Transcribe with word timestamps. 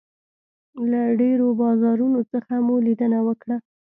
له 0.89 1.01
ډېرو 1.19 1.47
بازارونو 1.61 2.19
څخه 2.31 2.53
مو 2.65 2.75
لیدنه 2.85 3.19
وکړله. 3.27 3.57